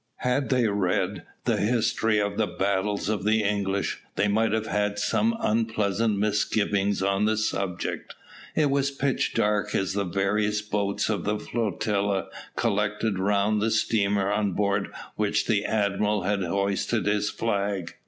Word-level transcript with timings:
Had 0.21 0.49
they 0.49 0.67
read 0.67 1.27
the 1.45 1.57
history 1.57 2.17
of 2.19 2.35
the 2.35 2.47
battles 2.47 3.07
of 3.07 3.23
the 3.23 3.43
English, 3.43 3.99
they 4.15 4.27
might 4.27 4.51
have 4.51 4.65
had 4.65 4.97
some 4.97 5.37
unpleasant 5.39 6.17
misgivings 6.17 7.03
on 7.03 7.25
the 7.25 7.37
subject. 7.37 8.15
It 8.55 8.71
was 8.71 8.89
pitch 8.89 9.35
dark 9.35 9.75
as 9.75 9.93
the 9.93 10.03
various 10.03 10.59
boats 10.63 11.07
of 11.07 11.23
the 11.23 11.37
flotilla 11.37 12.29
collected 12.55 13.19
round 13.19 13.61
the 13.61 13.69
steamer 13.69 14.31
on 14.31 14.53
board 14.53 14.91
which 15.17 15.45
the 15.45 15.65
admiral 15.65 16.23
had 16.23 16.41
hoisted 16.45 17.05
his 17.05 17.29
flag. 17.29 17.93